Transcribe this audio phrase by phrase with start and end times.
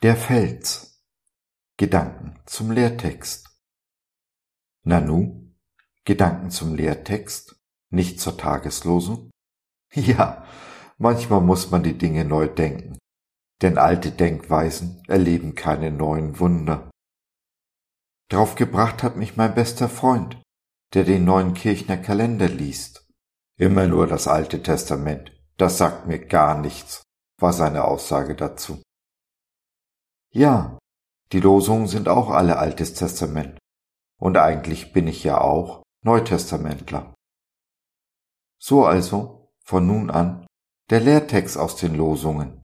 [0.00, 1.02] Der Fels.
[1.76, 3.48] Gedanken zum Lehrtext.
[4.84, 5.52] Nanu,
[6.04, 7.60] Gedanken zum Lehrtext,
[7.90, 9.30] nicht zur Tageslosung?
[9.94, 10.46] Ja,
[10.98, 12.96] manchmal muss man die Dinge neu denken,
[13.60, 16.88] denn alte Denkweisen erleben keine neuen Wunder.
[18.30, 20.40] Drauf gebracht hat mich mein bester Freund,
[20.94, 23.04] der den neuen Kirchner Kalender liest.
[23.58, 27.02] Immer nur das Alte Testament, das sagt mir gar nichts,
[27.40, 28.80] war seine Aussage dazu.
[30.30, 30.78] Ja,
[31.32, 33.58] die Losungen sind auch alle Altes Testament.
[34.20, 37.14] Und eigentlich bin ich ja auch Neutestamentler.
[38.60, 40.46] So also, von nun an,
[40.90, 42.62] der Lehrtext aus den Losungen,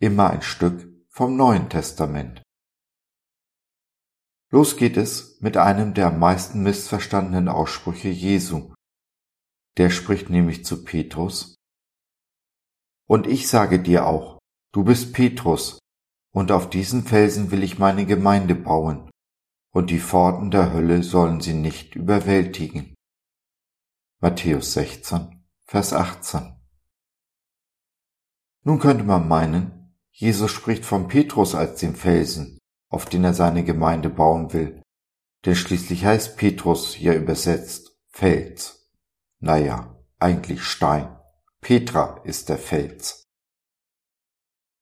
[0.00, 2.42] immer ein Stück vom Neuen Testament.
[4.50, 8.74] Los geht es mit einem der am meisten missverstandenen Aussprüche Jesu.
[9.78, 11.54] Der spricht nämlich zu Petrus.
[13.08, 14.38] Und ich sage dir auch,
[14.72, 15.78] du bist Petrus,
[16.32, 19.10] und auf diesen Felsen will ich meine Gemeinde bauen,
[19.70, 22.94] und die Pforten der Hölle sollen sie nicht überwältigen.
[24.20, 26.56] Matthäus 16, Vers 18.
[28.64, 33.64] Nun könnte man meinen, Jesus spricht von Petrus als dem Felsen, auf den er seine
[33.64, 34.82] Gemeinde bauen will,
[35.44, 38.90] denn schließlich heißt Petrus ja übersetzt Fels.
[39.40, 41.18] Naja, eigentlich Stein.
[41.60, 43.21] Petra ist der Fels.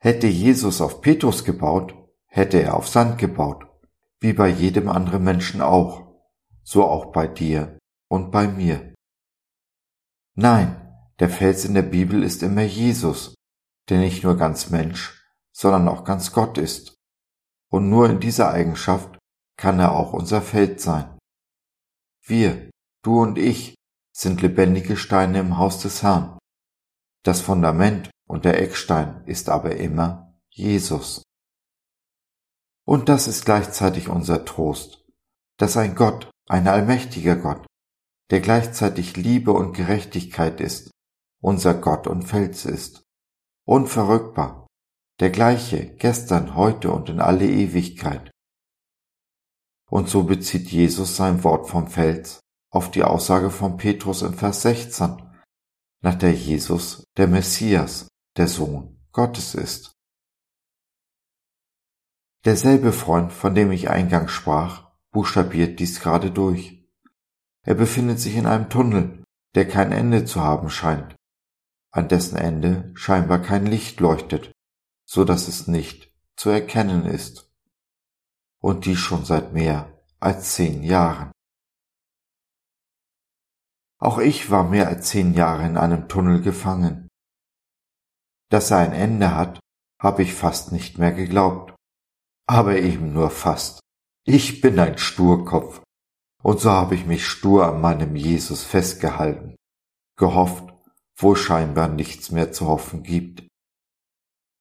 [0.00, 1.94] Hätte Jesus auf Petrus gebaut,
[2.26, 3.66] hätte er auf Sand gebaut,
[4.20, 6.06] wie bei jedem anderen Menschen auch,
[6.62, 8.94] so auch bei dir und bei mir.
[10.34, 10.88] Nein,
[11.18, 13.34] der Fels in der Bibel ist immer Jesus,
[13.88, 15.20] der nicht nur ganz Mensch,
[15.52, 16.94] sondern auch ganz Gott ist.
[17.70, 19.18] Und nur in dieser Eigenschaft
[19.56, 21.18] kann er auch unser Feld sein.
[22.24, 22.70] Wir,
[23.02, 23.74] du und ich,
[24.12, 26.38] sind lebendige Steine im Haus des Herrn.
[27.24, 31.22] Das Fundament und der Eckstein ist aber immer Jesus.
[32.86, 35.04] Und das ist gleichzeitig unser Trost,
[35.58, 37.66] dass ein Gott, ein allmächtiger Gott,
[38.30, 40.90] der gleichzeitig Liebe und Gerechtigkeit ist,
[41.40, 43.02] unser Gott und Fels ist,
[43.64, 44.66] unverrückbar,
[45.20, 48.30] der gleiche gestern, heute und in alle Ewigkeit.
[49.90, 52.40] Und so bezieht Jesus sein Wort vom Fels
[52.70, 55.22] auf die Aussage von Petrus in Vers 16,
[56.02, 59.96] nach der Jesus der Messias, der Sohn Gottes ist.
[62.44, 66.88] Derselbe Freund, von dem ich eingangs sprach, buchstabiert dies gerade durch.
[67.62, 71.16] Er befindet sich in einem Tunnel, der kein Ende zu haben scheint,
[71.90, 74.52] an dessen Ende scheinbar kein Licht leuchtet,
[75.04, 77.50] so dass es nicht zu erkennen ist.
[78.60, 81.32] Und dies schon seit mehr als zehn Jahren.
[84.00, 87.07] Auch ich war mehr als zehn Jahre in einem Tunnel gefangen,
[88.50, 89.60] dass er ein Ende hat,
[90.00, 91.74] habe ich fast nicht mehr geglaubt.
[92.46, 93.80] Aber eben nur fast.
[94.24, 95.82] Ich bin ein Sturkopf.
[96.42, 99.56] Und so habe ich mich stur an meinem Jesus festgehalten,
[100.16, 100.72] gehofft,
[101.16, 103.46] wo scheinbar nichts mehr zu hoffen gibt.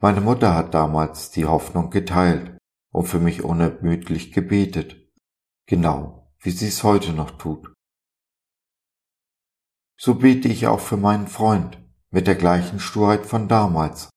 [0.00, 2.58] Meine Mutter hat damals die Hoffnung geteilt
[2.92, 4.96] und für mich unermüdlich gebetet,
[5.66, 7.74] genau wie sie es heute noch tut.
[9.98, 11.78] So bete ich auch für meinen Freund,
[12.10, 14.10] mit der gleichen Sturheit von damals,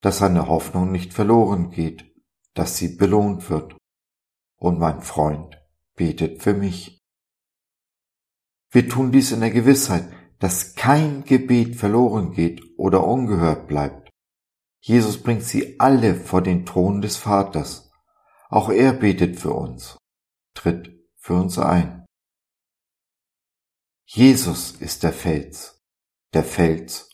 [0.00, 2.12] dass seine Hoffnung nicht verloren geht,
[2.54, 3.76] dass sie belohnt wird.
[4.56, 5.60] Und mein Freund
[5.94, 7.00] betet für mich.
[8.70, 10.08] Wir tun dies in der Gewissheit,
[10.38, 14.10] dass kein Gebet verloren geht oder ungehört bleibt.
[14.80, 17.90] Jesus bringt sie alle vor den Thron des Vaters.
[18.48, 19.96] Auch er betet für uns,
[20.54, 22.04] tritt für uns ein.
[24.06, 25.80] Jesus ist der Fels,
[26.34, 27.13] der Fels